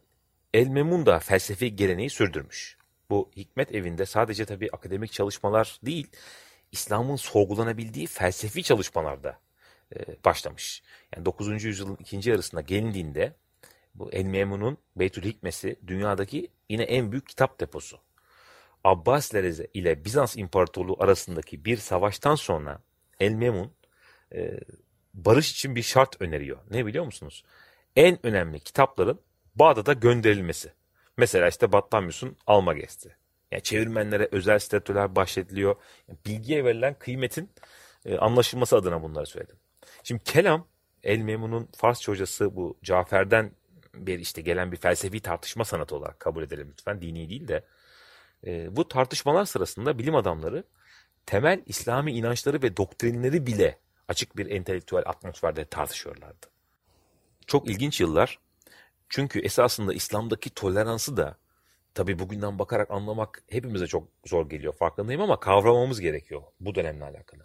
El 0.54 0.68
Memun 0.68 1.06
da 1.06 1.20
felsefi 1.20 1.76
geleneği 1.76 2.10
sürdürmüş. 2.10 2.78
Bu 3.10 3.32
hikmet 3.38 3.76
evinde 3.76 4.06
sadece 4.06 4.46
tabii 4.46 4.70
akademik 4.74 5.12
çalışmalar 5.12 5.80
değil, 5.86 6.08
İslam'ın 6.72 7.16
sorgulanabildiği 7.16 8.08
felsefi 8.08 8.64
çalışmalarda 8.64 9.40
başlamış. 10.26 10.84
Yani 11.16 11.26
9. 11.26 11.64
yüzyılın 11.64 11.98
ikinci 12.00 12.30
yarısına 12.30 12.62
gelindiğinde 12.62 13.36
bu 13.96 14.12
El 14.12 14.26
Memun'un 14.26 14.78
Beytül 14.96 15.24
Hikmesi 15.24 15.80
dünyadaki 15.88 16.52
yine 16.70 16.84
en 16.84 17.12
büyük 17.12 17.30
kitap 17.30 17.60
deposu. 17.60 18.00
Abbasiler 18.84 19.44
ile 19.74 20.06
Bizans 20.06 20.38
İmparatorluğu 20.38 21.04
arasındaki 21.04 21.66
bir 21.66 21.78
savaştan 21.78 22.36
sonra 22.36 22.80
El 23.20 23.32
Memun 23.32 23.72
e, 24.36 24.60
barış 25.14 25.52
için 25.52 25.76
bir 25.76 25.82
şart 25.82 26.22
öneriyor. 26.22 26.58
Ne 26.72 26.86
biliyor 26.86 27.06
musunuz? 27.06 27.44
En 27.96 28.26
önemli 28.26 28.60
kitapların 28.60 29.20
Bağdat'a 29.56 29.94
gönderilmesi. 29.94 30.74
Mesela 31.18 31.48
işte 31.48 31.72
Batlamyus'un 31.72 32.38
alma 32.48 32.74
gesti. 32.74 33.16
Yani 33.52 33.64
çevirmenlere 33.64 34.30
özel 34.32 34.60
statüler 34.60 35.16
bahşediliyor. 35.16 35.76
Yani 36.08 36.18
bilgiye 36.26 36.66
verilen 36.66 36.94
kıymetin 37.00 37.50
e, 38.06 38.18
anlaşılması 38.18 38.76
adına 38.76 39.04
bunları 39.04 39.26
söyledim. 39.26 39.56
Şimdi 40.04 40.24
kelam 40.24 40.68
El 41.04 41.20
Memun'un 41.20 41.70
Farsça 41.78 42.12
hocası 42.12 42.56
bu 42.56 42.78
Cafer'den 42.84 43.52
bir 43.94 44.20
işte 44.20 44.42
gelen 44.42 44.72
bir 44.72 44.78
felsefi 44.78 45.20
tartışma 45.20 45.66
sanatı 45.66 45.96
olarak 45.96 46.20
kabul 46.20 46.44
edelim 46.44 46.68
lütfen. 46.72 47.02
Dini 47.02 47.30
değil 47.30 47.48
de. 47.48 47.66
E, 48.48 48.76
bu 48.76 48.88
tartışmalar 48.88 49.46
sırasında 49.46 50.00
bilim 50.00 50.16
adamları 50.16 50.64
temel 51.26 51.64
İslami 51.66 52.12
inançları 52.12 52.62
ve 52.62 52.78
doktrinleri 52.78 53.48
bile 53.48 53.80
açık 54.08 54.38
bir 54.38 54.52
entelektüel 54.52 55.04
atmosferde 55.06 55.66
tartışıyorlardı. 55.66 56.48
Çok 57.48 57.70
ilginç 57.70 58.02
yıllar. 58.02 58.40
Çünkü 59.10 59.40
esasında 59.40 59.94
İslam'daki 59.94 60.50
toleransı 60.50 61.18
da 61.18 61.38
tabi 61.94 62.20
bugünden 62.20 62.60
bakarak 62.60 62.92
anlamak 62.92 63.44
hepimize 63.50 63.88
çok 63.88 64.08
zor 64.26 64.50
geliyor 64.50 64.74
farkındayım 64.74 65.22
ama 65.22 65.40
kavramamız 65.40 66.00
gerekiyor 66.00 66.42
bu 66.60 66.76
dönemle 66.76 67.04
alakalı. 67.04 67.44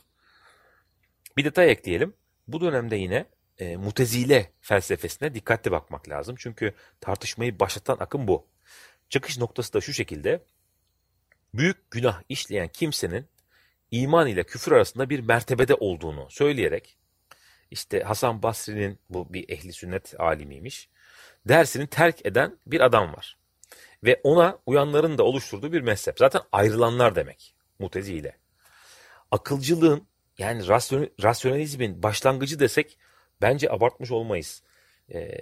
Bir 1.37 1.45
detay 1.45 1.71
ekleyelim. 1.71 2.15
Bu 2.49 2.61
dönemde 2.61 2.97
yine 2.97 3.27
e, 3.59 3.77
mutezile 3.77 4.53
felsefesine 4.61 5.35
dikkatli 5.35 5.71
bakmak 5.71 6.09
lazım. 6.09 6.37
Çünkü 6.39 6.75
tartışmayı 7.01 7.61
başlatan 7.61 7.97
akım 8.01 8.29
bu. 8.29 8.47
Çıkış 9.09 9.39
noktası 9.39 9.73
da 9.73 9.81
şu 9.81 9.93
şekilde. 9.93 10.43
Büyük 11.55 11.91
günah 11.91 12.23
işleyen 12.29 12.69
kimsenin 12.69 13.27
iman 13.91 14.27
ile 14.27 14.45
küfür 14.45 14.73
arasında 14.73 15.11
bir 15.11 15.21
mertebede 15.21 15.75
olduğunu 15.75 16.27
söyleyerek 16.31 16.99
işte 17.71 18.01
Hasan 18.01 18.43
Basri'nin 18.43 18.99
bu 19.11 19.33
bir 19.33 19.49
ehli 19.49 19.73
sünnet 19.73 20.21
alimiymiş. 20.21 20.89
Dersini 21.49 21.87
terk 21.87 22.27
eden 22.27 22.59
bir 22.67 22.81
adam 22.81 23.13
var. 23.13 23.39
Ve 24.05 24.21
ona 24.25 24.59
uyanların 24.67 25.19
da 25.19 25.23
oluşturduğu 25.23 25.73
bir 25.73 25.81
mezhep. 25.81 26.19
Zaten 26.19 26.43
ayrılanlar 26.53 27.15
demek 27.15 27.55
mutezile. 27.79 28.37
Akılcılığın 29.31 30.07
yani 30.39 30.69
rasyonalizmin 31.23 32.03
başlangıcı 32.03 32.59
desek 32.59 32.99
bence 33.43 33.71
abartmış 33.71 34.11
olmayız. 34.11 34.63
Ee, 35.13 35.39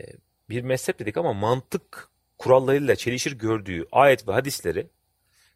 bir 0.48 0.62
mezhep 0.62 0.98
dedik 0.98 1.16
ama 1.16 1.32
mantık 1.32 2.08
kurallarıyla 2.38 2.96
çelişir 2.96 3.32
gördüğü 3.32 3.86
ayet 3.92 4.28
ve 4.28 4.32
hadisleri 4.32 4.86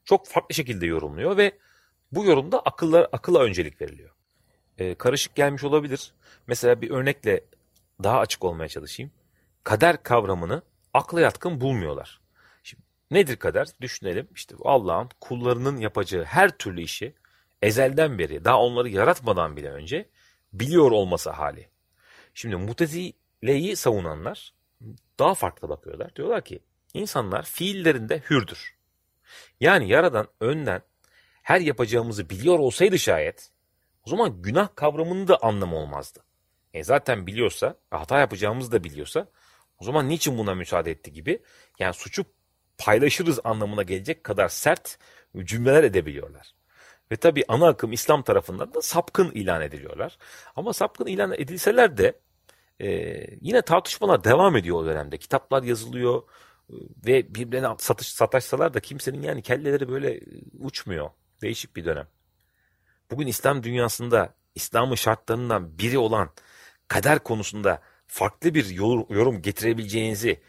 çok 0.04 0.26
farklı 0.26 0.54
şekilde 0.54 0.86
yorumluyor 0.86 1.36
ve 1.36 1.52
bu 2.12 2.24
yorumda 2.24 2.60
akıllar, 2.60 3.08
akıla 3.12 3.40
öncelik 3.42 3.80
veriliyor. 3.80 4.10
Ee, 4.78 4.94
karışık 4.94 5.34
gelmiş 5.34 5.64
olabilir. 5.64 6.12
Mesela 6.46 6.80
bir 6.80 6.90
örnekle 6.90 7.44
daha 8.02 8.18
açık 8.18 8.44
olmaya 8.44 8.68
çalışayım. 8.68 9.12
Kader 9.64 10.02
kavramını 10.02 10.62
akla 10.94 11.20
yatkın 11.20 11.60
bulmuyorlar. 11.60 12.20
Şimdi, 12.62 12.82
nedir 13.10 13.36
kader? 13.36 13.68
Düşünelim. 13.80 14.28
İşte 14.34 14.54
Allah'ın 14.64 15.08
kullarının 15.20 15.76
yapacağı 15.76 16.24
her 16.24 16.58
türlü 16.58 16.82
işi 16.82 17.14
ezelden 17.66 18.18
beri, 18.18 18.44
daha 18.44 18.60
onları 18.60 18.88
yaratmadan 18.88 19.56
bile 19.56 19.70
önce 19.70 20.08
biliyor 20.52 20.90
olması 20.90 21.30
hali. 21.30 21.68
Şimdi 22.34 22.56
mutezileyi 22.56 23.76
savunanlar 23.76 24.54
daha 25.18 25.34
farklı 25.34 25.68
bakıyorlar. 25.68 26.16
Diyorlar 26.16 26.44
ki 26.44 26.62
insanlar 26.94 27.42
fiillerinde 27.42 28.22
hürdür. 28.30 28.76
Yani 29.60 29.88
yaradan 29.88 30.28
önden 30.40 30.82
her 31.42 31.60
yapacağımızı 31.60 32.30
biliyor 32.30 32.58
olsaydı 32.58 32.98
şayet 32.98 33.50
o 34.06 34.10
zaman 34.10 34.42
günah 34.42 34.68
kavramının 34.74 35.28
da 35.28 35.42
anlamı 35.42 35.76
olmazdı. 35.76 36.20
E 36.74 36.84
zaten 36.84 37.26
biliyorsa, 37.26 37.76
hata 37.90 38.18
yapacağımızı 38.18 38.72
da 38.72 38.84
biliyorsa 38.84 39.28
o 39.78 39.84
zaman 39.84 40.08
niçin 40.08 40.38
buna 40.38 40.54
müsaade 40.54 40.90
etti 40.90 41.12
gibi 41.12 41.42
yani 41.78 41.94
suçu 41.94 42.24
paylaşırız 42.78 43.40
anlamına 43.44 43.82
gelecek 43.82 44.24
kadar 44.24 44.48
sert 44.48 44.98
cümleler 45.44 45.84
edebiliyorlar. 45.84 46.55
Ve 47.12 47.16
tabi 47.16 47.44
ana 47.48 47.68
akım 47.68 47.92
İslam 47.92 48.22
tarafından 48.22 48.74
da 48.74 48.82
sapkın 48.82 49.30
ilan 49.30 49.62
ediliyorlar. 49.62 50.18
Ama 50.56 50.72
sapkın 50.72 51.06
ilan 51.06 51.32
edilseler 51.32 51.96
de 51.96 52.20
e, 52.80 52.88
yine 53.40 53.62
tartışmalar 53.62 54.24
devam 54.24 54.56
ediyor 54.56 54.76
o 54.76 54.86
dönemde. 54.86 55.18
Kitaplar 55.18 55.62
yazılıyor 55.62 56.22
e, 56.70 56.74
ve 57.06 57.34
birbirine 57.34 57.68
satış, 57.78 58.08
sataşsalar 58.08 58.74
da 58.74 58.80
kimsenin 58.80 59.22
yani 59.22 59.42
kelleleri 59.42 59.88
böyle 59.88 60.20
uçmuyor. 60.58 61.10
Değişik 61.42 61.76
bir 61.76 61.84
dönem. 61.84 62.08
Bugün 63.10 63.26
İslam 63.26 63.62
dünyasında 63.62 64.34
İslam'ın 64.54 64.94
şartlarından 64.94 65.78
biri 65.78 65.98
olan 65.98 66.30
kader 66.88 67.18
konusunda 67.18 67.82
farklı 68.06 68.54
bir 68.54 68.68
yorum 69.10 69.42
getirebileceğinizi 69.42 70.40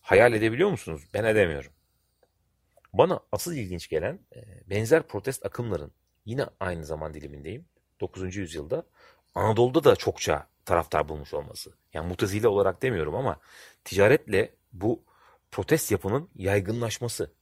hayal 0.00 0.32
edebiliyor 0.32 0.70
musunuz? 0.70 1.02
Ben 1.14 1.24
edemiyorum. 1.24 1.72
Bana 2.92 3.20
asıl 3.32 3.52
ilginç 3.52 3.88
gelen 3.88 4.18
e, 4.36 4.70
benzer 4.70 5.02
protest 5.02 5.46
akımların 5.46 5.92
yine 6.24 6.46
aynı 6.60 6.84
zaman 6.84 7.14
dilimindeyim. 7.14 7.64
9. 8.00 8.36
yüzyılda 8.36 8.86
Anadolu'da 9.34 9.84
da 9.84 9.96
çokça 9.96 10.46
taraftar 10.64 11.08
bulmuş 11.08 11.34
olması. 11.34 11.72
Yani 11.92 12.08
mutezile 12.08 12.48
olarak 12.48 12.82
demiyorum 12.82 13.14
ama 13.14 13.40
ticaretle 13.84 14.54
bu 14.72 15.04
protest 15.50 15.90
yapının 15.90 16.30
yaygınlaşması. 16.34 17.32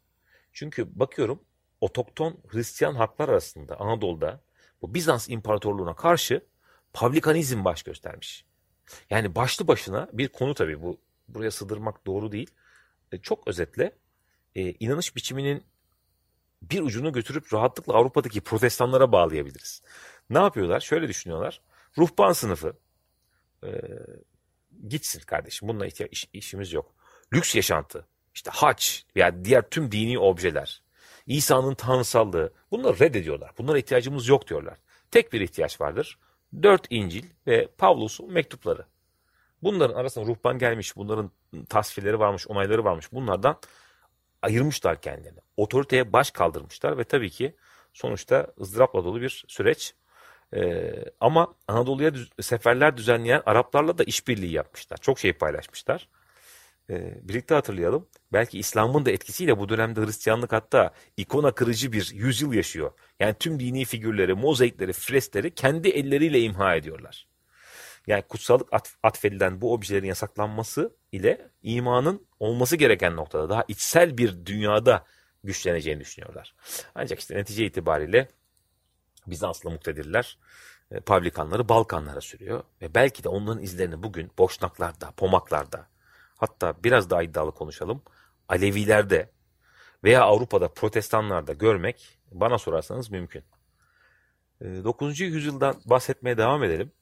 Çünkü 0.52 0.98
bakıyorum 0.98 1.40
otokton 1.80 2.38
Hristiyan 2.48 2.94
halklar 2.94 3.28
arasında 3.28 3.80
Anadolu'da 3.80 4.40
bu 4.82 4.94
Bizans 4.94 5.28
İmparatorluğu'na 5.28 5.96
karşı 5.96 6.46
publikanizm 6.92 7.64
baş 7.64 7.82
göstermiş. 7.82 8.44
Yani 9.10 9.34
başlı 9.34 9.68
başına 9.68 10.08
bir 10.12 10.28
konu 10.28 10.54
tabii 10.54 10.82
bu 10.82 11.00
buraya 11.28 11.50
sığdırmak 11.50 12.06
doğru 12.06 12.32
değil. 12.32 12.50
E, 13.12 13.18
çok 13.18 13.48
özetle 13.48 13.92
e, 14.56 14.74
inanış 14.80 15.16
biçiminin 15.16 15.64
bir 16.62 16.82
ucunu 16.82 17.12
götürüp 17.12 17.54
rahatlıkla 17.54 17.94
Avrupa'daki 17.94 18.40
protestanlara 18.40 19.12
bağlayabiliriz. 19.12 19.82
Ne 20.30 20.38
yapıyorlar? 20.38 20.80
Şöyle 20.80 21.08
düşünüyorlar. 21.08 21.60
Ruhban 21.98 22.32
sınıfı 22.32 22.76
e, 23.64 23.70
gitsin 24.88 25.20
kardeşim 25.20 25.68
bununla 25.68 25.86
ihtiyaç, 25.86 26.12
iş, 26.12 26.28
işimiz 26.32 26.72
yok. 26.72 26.94
Lüks 27.32 27.54
yaşantı, 27.54 28.06
işte 28.34 28.50
haç 28.54 29.06
veya 29.16 29.44
diğer 29.44 29.70
tüm 29.70 29.92
dini 29.92 30.18
objeler, 30.18 30.82
İsa'nın 31.26 31.74
tanrısallığı 31.74 32.52
bunları 32.70 32.98
reddediyorlar. 32.98 33.50
Bunlara 33.58 33.78
ihtiyacımız 33.78 34.28
yok 34.28 34.48
diyorlar. 34.48 34.78
Tek 35.10 35.32
bir 35.32 35.40
ihtiyaç 35.40 35.80
vardır. 35.80 36.18
Dört 36.62 36.86
İncil 36.90 37.24
ve 37.46 37.68
Pavlus'un 37.78 38.32
mektupları. 38.32 38.86
Bunların 39.62 39.94
arasında 39.94 40.26
ruhban 40.26 40.58
gelmiş, 40.58 40.96
bunların 40.96 41.30
tasvirleri 41.68 42.18
varmış, 42.18 42.48
onayları 42.48 42.84
varmış. 42.84 43.12
Bunlardan 43.12 43.58
ayırmışlar 44.46 45.00
kendilerini. 45.00 45.38
Otoriteye 45.56 46.12
baş 46.12 46.30
kaldırmışlar 46.30 46.98
ve 46.98 47.04
tabii 47.04 47.30
ki 47.30 47.56
sonuçta 47.92 48.46
ızdırapla 48.60 49.04
dolu 49.04 49.20
bir 49.20 49.44
süreç. 49.48 49.94
Ee, 50.54 50.92
ama 51.20 51.54
Anadolu'ya 51.68 52.14
düz- 52.14 52.30
seferler 52.40 52.96
düzenleyen 52.96 53.42
Araplarla 53.46 53.98
da 53.98 54.04
işbirliği 54.04 54.52
yapmışlar. 54.52 54.98
Çok 54.98 55.18
şey 55.18 55.32
paylaşmışlar. 55.32 56.08
Ee, 56.90 57.18
birlikte 57.28 57.54
hatırlayalım. 57.54 58.08
Belki 58.32 58.58
İslam'ın 58.58 59.06
da 59.06 59.10
etkisiyle 59.10 59.58
bu 59.58 59.68
dönemde 59.68 60.00
Hristiyanlık 60.00 60.52
hatta 60.52 60.92
ikona 61.16 61.52
kırıcı 61.52 61.92
bir 61.92 62.10
yüzyıl 62.14 62.52
yaşıyor. 62.52 62.92
Yani 63.20 63.34
tüm 63.40 63.60
dini 63.60 63.84
figürleri, 63.84 64.34
mozaikleri, 64.34 64.92
freskleri 64.92 65.54
kendi 65.54 65.88
elleriyle 65.88 66.40
imha 66.40 66.76
ediyorlar. 66.76 67.28
Yani 68.06 68.22
kutsallık 68.22 68.68
atf- 68.72 68.96
atfedilen 69.02 69.60
bu 69.60 69.72
objelerin 69.72 70.06
yasaklanması 70.06 70.96
ile 71.12 71.50
imanın 71.62 72.26
olması 72.40 72.76
gereken 72.76 73.16
noktada 73.16 73.48
daha 73.48 73.64
içsel 73.68 74.18
bir 74.18 74.46
dünyada 74.46 75.04
güçleneceğini 75.44 76.00
düşünüyorlar. 76.00 76.54
Ancak 76.94 77.18
işte 77.18 77.34
netice 77.34 77.66
itibariyle 77.66 78.28
Bizanslı 79.26 79.70
muktedirler 79.70 80.38
e, 80.90 81.00
Pavlikanları 81.00 81.68
Balkanlara 81.68 82.20
sürüyor 82.20 82.64
ve 82.82 82.94
belki 82.94 83.24
de 83.24 83.28
onların 83.28 83.62
izlerini 83.62 84.02
bugün 84.02 84.30
Boşnaklarda, 84.38 85.10
Pomaklarda 85.10 85.86
hatta 86.36 86.74
biraz 86.84 87.10
daha 87.10 87.22
iddialı 87.22 87.52
konuşalım 87.52 88.02
Alevilerde 88.48 89.30
veya 90.04 90.22
Avrupa'da 90.22 90.68
protestanlarda 90.68 91.52
görmek 91.52 92.18
bana 92.32 92.58
sorarsanız 92.58 93.10
mümkün. 93.10 93.44
E, 94.60 94.64
9. 94.64 95.20
yüzyıldan 95.20 95.76
bahsetmeye 95.84 96.38
devam 96.38 96.64
edelim. 96.64 96.92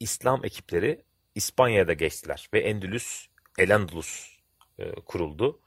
İslam 0.00 0.44
ekipleri 0.44 1.04
İspanya'da 1.34 1.92
geçtiler 1.92 2.48
ve 2.54 2.60
Endülüs, 2.60 3.26
El-Andalus 3.58 4.38
e, 4.78 4.92
kuruldu 4.92 5.60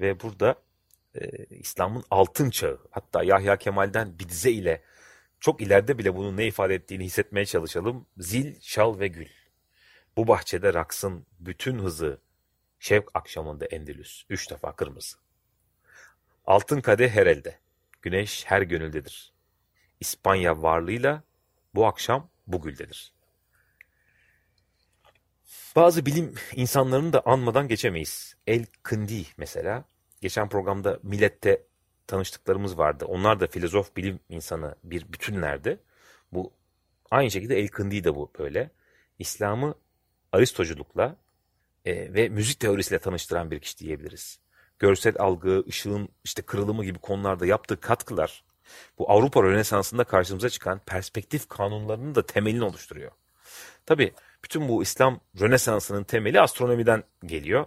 ve 0.00 0.20
burada 0.20 0.62
e, 1.14 1.44
İslam'ın 1.44 2.04
altın 2.10 2.50
çağı 2.50 2.80
hatta 2.90 3.22
Yahya 3.22 3.56
Kemal'den 3.56 4.18
bir 4.18 4.28
dize 4.28 4.50
ile 4.50 4.82
çok 5.40 5.60
ileride 5.60 5.98
bile 5.98 6.16
bunun 6.16 6.36
ne 6.36 6.46
ifade 6.46 6.74
ettiğini 6.74 7.04
hissetmeye 7.04 7.46
çalışalım. 7.46 8.06
Zil, 8.18 8.60
şal 8.60 8.98
ve 8.98 9.08
gül. 9.08 9.28
Bu 10.16 10.28
bahçede 10.28 10.74
raksın 10.74 11.26
bütün 11.40 11.78
hızı, 11.78 12.20
şevk 12.78 13.10
akşamında 13.14 13.66
Endülüs, 13.66 14.24
üç 14.30 14.50
defa 14.50 14.76
kırmızı. 14.76 15.16
Altın 16.44 16.80
kadeh 16.80 17.10
her 17.10 17.26
elde, 17.26 17.58
güneş 18.02 18.44
her 18.46 18.62
gönüldedir. 18.62 19.32
İspanya 20.00 20.62
varlığıyla 20.62 21.22
bu 21.74 21.86
akşam 21.86 22.30
bu 22.46 22.62
güldedir. 22.62 23.11
Bazı 25.76 26.06
bilim 26.06 26.34
insanlarını 26.56 27.12
da 27.12 27.22
anmadan 27.26 27.68
geçemeyiz. 27.68 28.36
El 28.46 28.66
Kindi 28.88 29.26
mesela. 29.36 29.84
Geçen 30.20 30.48
programda 30.48 30.98
Millet'te 31.02 31.62
tanıştıklarımız 32.06 32.78
vardı. 32.78 33.04
Onlar 33.04 33.40
da 33.40 33.46
filozof 33.46 33.96
bilim 33.96 34.20
insanı 34.28 34.74
bir 34.84 35.12
bütünlerdi. 35.12 35.78
Bu 36.32 36.52
aynı 37.10 37.30
şekilde 37.30 37.58
El 37.58 37.68
Kindi 37.68 38.04
de 38.04 38.14
bu 38.14 38.30
böyle. 38.38 38.70
İslam'ı 39.18 39.74
Aristoculukla 40.32 41.16
e, 41.84 42.14
ve 42.14 42.28
müzik 42.28 42.60
teorisiyle 42.60 42.98
tanıştıran 42.98 43.50
bir 43.50 43.60
kişi 43.60 43.78
diyebiliriz. 43.78 44.38
Görsel 44.78 45.14
algı, 45.18 45.64
ışığın 45.68 46.08
işte 46.24 46.42
kırılımı 46.42 46.84
gibi 46.84 46.98
konularda 46.98 47.46
yaptığı 47.46 47.80
katkılar 47.80 48.44
bu 48.98 49.10
Avrupa 49.10 49.42
Rönesansı'nda 49.42 50.04
karşımıza 50.04 50.50
çıkan 50.50 50.80
perspektif 50.86 51.48
kanunlarının 51.48 52.14
da 52.14 52.26
temelini 52.26 52.64
oluşturuyor. 52.64 53.12
Tabi 53.86 54.12
bütün 54.44 54.68
bu 54.68 54.82
İslam 54.82 55.20
Rönesansı'nın 55.40 56.04
temeli 56.04 56.40
astronomiden 56.40 57.04
geliyor. 57.26 57.66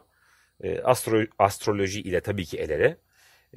E, 0.64 0.82
astro, 0.82 1.26
astroloji 1.40 2.02
ile 2.02 2.22
tabii 2.22 2.46
ki 2.46 2.58
el 2.58 2.70
ele. 2.70 2.98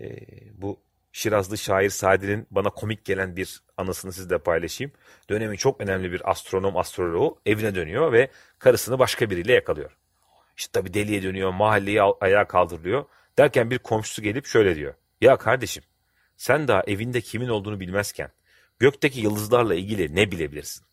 E, 0.00 0.16
bu 0.62 0.80
Şirazlı 1.12 1.58
şair 1.58 1.90
Sadi'nin 1.90 2.46
bana 2.50 2.70
komik 2.70 3.04
gelen 3.04 3.36
bir 3.36 3.62
anısını 3.76 4.12
sizle 4.12 4.38
paylaşayım. 4.38 4.92
Dönemin 5.30 5.56
çok 5.56 5.80
önemli 5.80 6.12
bir 6.12 6.30
astronom 6.30 6.76
astroloğu 6.76 7.40
evine 7.46 7.74
dönüyor 7.74 8.12
ve 8.12 8.30
karısını 8.58 8.98
başka 8.98 9.30
biriyle 9.30 9.52
yakalıyor. 9.52 9.96
İşte 10.56 10.80
tabii 10.80 10.94
deliye 10.94 11.22
dönüyor, 11.22 11.50
mahalleyi 11.50 12.02
al- 12.02 12.16
ayağa 12.20 12.44
kaldırılıyor. 12.44 13.04
Derken 13.38 13.70
bir 13.70 13.78
komşusu 13.78 14.22
gelip 14.22 14.46
şöyle 14.46 14.76
diyor. 14.76 14.94
Ya 15.20 15.36
kardeşim 15.36 15.82
sen 16.36 16.68
daha 16.68 16.82
evinde 16.86 17.20
kimin 17.20 17.48
olduğunu 17.48 17.80
bilmezken 17.80 18.30
gökteki 18.78 19.20
yıldızlarla 19.20 19.74
ilgili 19.74 20.14
ne 20.16 20.30
bilebilirsin? 20.30 20.86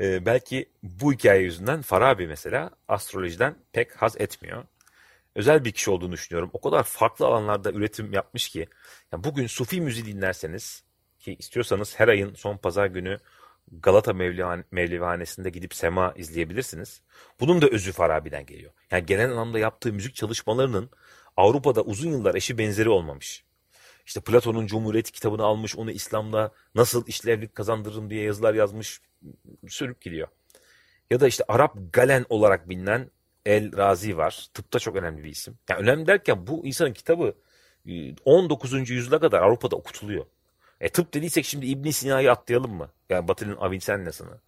Ee, 0.00 0.26
belki 0.26 0.68
bu 0.82 1.12
hikaye 1.12 1.42
yüzünden 1.42 1.82
Farabi 1.82 2.26
mesela 2.26 2.70
astrolojiden 2.88 3.54
pek 3.72 4.02
haz 4.02 4.20
etmiyor. 4.20 4.64
Özel 5.34 5.64
bir 5.64 5.72
kişi 5.72 5.90
olduğunu 5.90 6.12
düşünüyorum. 6.12 6.50
O 6.52 6.60
kadar 6.60 6.82
farklı 6.82 7.26
alanlarda 7.26 7.72
üretim 7.72 8.12
yapmış 8.12 8.48
ki. 8.48 8.68
Yani 9.12 9.24
bugün 9.24 9.46
Sufi 9.46 9.80
müziği 9.80 10.06
dinlerseniz 10.06 10.84
ki 11.18 11.36
istiyorsanız 11.38 12.00
her 12.00 12.08
ayın 12.08 12.34
son 12.34 12.56
pazar 12.56 12.86
günü 12.86 13.18
Galata 13.72 14.10
Mevlihan- 14.10 15.48
gidip 15.50 15.74
sema 15.74 16.12
izleyebilirsiniz. 16.16 17.02
Bunun 17.40 17.62
da 17.62 17.68
özü 17.68 17.92
Farabi'den 17.92 18.46
geliyor. 18.46 18.72
Yani 18.90 19.06
genel 19.06 19.30
anlamda 19.30 19.58
yaptığı 19.58 19.92
müzik 19.92 20.14
çalışmalarının 20.14 20.90
Avrupa'da 21.36 21.82
uzun 21.82 22.10
yıllar 22.10 22.34
eşi 22.34 22.58
benzeri 22.58 22.88
olmamış. 22.88 23.44
İşte 24.06 24.20
Platon'un 24.20 24.66
Cumhuriyeti 24.66 25.12
kitabını 25.12 25.42
almış, 25.42 25.76
onu 25.76 25.90
İslam'da 25.90 26.52
nasıl 26.74 27.06
işlevlik 27.06 27.54
kazandırırım 27.54 28.10
diye 28.10 28.22
yazılar 28.22 28.54
yazmış, 28.54 29.00
sürüp 29.70 30.00
gidiyor. 30.00 30.28
Ya 31.10 31.20
da 31.20 31.28
işte 31.28 31.44
Arap 31.48 31.76
Galen 31.92 32.26
olarak 32.28 32.68
bilinen 32.68 33.10
El 33.46 33.76
Razi 33.76 34.16
var. 34.16 34.46
Tıpta 34.54 34.78
çok 34.78 34.96
önemli 34.96 35.24
bir 35.24 35.30
isim. 35.30 35.58
Yani 35.70 35.80
önemli 35.80 36.06
derken 36.06 36.46
bu 36.46 36.66
insanın 36.66 36.92
kitabı 36.92 37.34
e, 37.88 38.14
19. 38.24 38.90
yüzyıla 38.90 39.20
kadar 39.20 39.42
Avrupa'da 39.42 39.76
okutuluyor. 39.76 40.26
E 40.80 40.88
tıp 40.88 41.14
dediysek 41.14 41.44
şimdi 41.44 41.66
İbn 41.66 41.90
Sina'yı 41.90 42.32
atlayalım 42.32 42.74
mı? 42.74 42.90
Yani 43.08 43.28
Batı'nın 43.28 43.56
Avicennes'ını. 43.56 44.40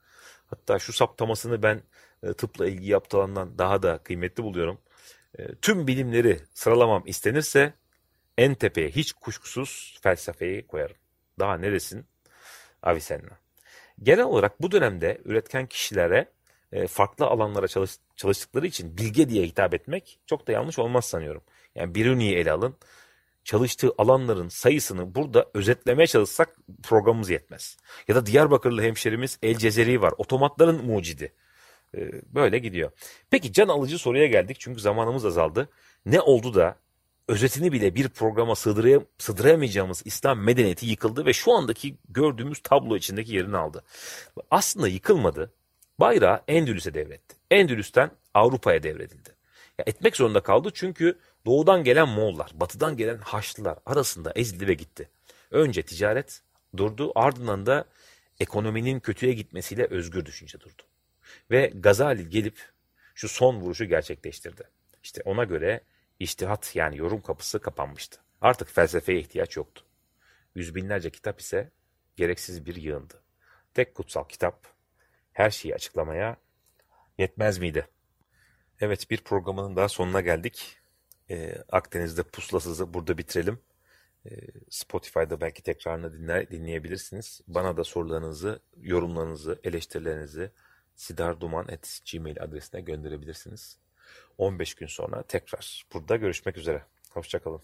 Hatta 0.47 0.79
şu 0.79 0.93
saptamasını 0.93 1.63
ben 1.63 1.83
e, 2.23 2.33
tıpla 2.33 2.67
ilgi 2.67 2.91
yaptığı 2.91 3.17
alandan 3.17 3.59
daha 3.59 3.83
da 3.83 3.99
kıymetli 3.99 4.43
buluyorum. 4.43 4.79
E, 5.39 5.55
tüm 5.55 5.87
bilimleri 5.87 6.41
sıralamam 6.55 7.03
istenirse 7.07 7.75
en 8.39 8.55
tepeye 8.55 8.89
hiç 8.89 9.13
kuşkusuz 9.13 9.99
felsefeyi 10.03 10.67
koyarım. 10.67 10.97
Daha 11.39 11.59
ne 11.59 11.73
desin 11.73 12.07
Avicenna. 12.83 13.39
Genel 14.03 14.25
olarak 14.25 14.63
bu 14.63 14.71
dönemde 14.71 15.21
üretken 15.25 15.67
kişilere 15.67 16.29
e, 16.73 16.87
farklı 16.87 17.27
alanlara 17.27 17.69
çalış- 17.69 17.99
çalıştıkları 18.17 18.67
için 18.67 18.99
bilge 18.99 19.29
diye 19.29 19.47
hitap 19.47 19.75
etmek 19.75 20.21
çok 20.27 20.47
da 20.49 20.53
yanlış 20.53 20.79
olmaz 20.79 21.05
sanıyorum. 21.05 21.43
Yani 21.75 21.95
Biruni'yi 21.95 22.35
ele 22.37 22.53
alın. 22.53 22.77
Çalıştığı 23.45 23.93
alanların 23.99 24.49
sayısını 24.49 25.15
burada 25.15 25.47
özetlemeye 25.55 26.07
çalışsak 26.07 26.57
programımız 26.83 27.31
yetmez. 27.31 27.77
Ya 28.09 28.15
da 28.15 28.27
Diyarbakırlı 28.27 28.83
hemşerimiz 28.83 29.39
El 29.43 29.55
Cezeri 29.55 30.03
var. 30.03 30.15
Otomatların 30.19 30.87
mucidi. 30.87 31.33
E, 31.97 32.13
böyle 32.35 32.59
gidiyor. 32.59 32.91
Peki 33.31 33.53
can 33.53 33.69
alıcı 33.69 33.99
soruya 33.99 34.27
geldik 34.27 34.57
çünkü 34.61 34.81
zamanımız 34.81 35.25
azaldı. 35.25 35.69
Ne 36.07 36.21
oldu 36.21 36.55
da 36.55 36.77
özetini 37.29 37.73
bile 37.73 37.95
bir 37.95 38.09
programa 38.09 38.55
sığdıraya, 38.55 39.01
sığdıramayacağımız 39.19 40.03
İslam 40.05 40.41
medeniyeti 40.41 40.87
yıkıldı 40.87 41.27
ve 41.27 41.33
şu 41.33 41.53
andaki 41.53 41.97
gördüğümüz 42.09 42.59
tablo 42.63 42.97
içindeki 42.97 43.35
yerini 43.35 43.57
aldı. 43.57 43.85
Aslında 44.51 44.89
yıkılmadı. 44.89 45.53
Bayrağı 46.01 46.43
Endülüs'e 46.49 46.95
devretti. 46.95 47.37
Endülüs'ten 47.51 48.11
Avrupa'ya 48.35 48.83
devredildi. 48.83 49.31
Ya 49.79 49.85
etmek 49.87 50.17
zorunda 50.17 50.41
kaldı 50.41 50.71
çünkü 50.75 51.19
doğudan 51.47 51.85
gelen 51.85 52.09
Moğollar, 52.09 52.51
batıdan 52.55 52.97
gelen 52.97 53.19
Haçlılar 53.19 53.79
arasında 53.87 54.33
ezildi 54.37 54.69
ve 54.69 54.75
gitti. 54.75 55.09
Önce 55.51 55.83
ticaret 55.83 56.43
durdu, 56.77 57.13
ardından 57.15 57.67
da 57.67 57.85
ekonominin 58.41 59.01
kötüye 59.01 59.33
gitmesiyle 59.33 59.87
özgür 59.87 60.27
düşünce 60.27 60.61
durdu. 60.61 60.83
Ve 61.51 61.73
Gazali 61.75 62.31
gelip 62.31 62.59
şu 63.15 63.29
son 63.29 63.57
vuruşu 63.57 63.85
gerçekleştirdi. 63.85 64.63
İşte 65.03 65.23
ona 65.25 65.45
göre 65.45 65.81
İçtihat 66.19 66.77
yani 66.77 66.97
yorum 66.97 67.23
kapısı 67.23 67.61
kapanmıştı. 67.61 68.21
Artık 68.41 68.69
felsefeye 68.71 69.21
ihtiyaç 69.21 69.57
yoktu. 69.57 69.85
Yüz 70.55 70.75
binlerce 70.75 71.11
kitap 71.11 71.41
ise 71.41 71.71
gereksiz 72.17 72.67
bir 72.67 72.77
yığındı. 72.77 73.23
Tek 73.75 73.95
kutsal 73.95 74.25
kitap 74.25 74.67
her 75.33 75.51
şeyi 75.51 75.75
açıklamaya 75.75 76.37
yetmez 77.19 77.59
miydi? 77.59 77.89
Evet 78.81 79.11
bir 79.11 79.25
programının 79.25 79.77
daha 79.77 79.89
sonuna 79.89 80.21
geldik. 80.21 80.77
Ee, 81.31 81.55
Akdeniz'de 81.73 82.23
pusulasızı 82.23 82.95
burada 82.95 83.19
bitirelim. 83.19 83.61
E, 84.27 84.31
Spotify'da 84.71 85.41
belki 85.41 85.63
tekrarını 85.63 86.13
dinler, 86.13 86.51
dinleyebilirsiniz. 86.51 87.41
Bana 87.49 87.77
da 87.77 87.85
sorularınızı, 87.85 88.61
yorumlarınızı, 88.77 89.61
eleştirilerinizi 89.65 90.51
sidarduman.gmail 90.95 92.43
adresine 92.43 92.81
gönderebilirsiniz. 92.81 93.79
15 94.39 94.75
gün 94.75 94.87
sonra 94.87 95.23
tekrar 95.23 95.85
burada 95.95 96.17
görüşmek 96.17 96.57
üzere. 96.57 96.83
Hoşçakalın. 97.11 97.63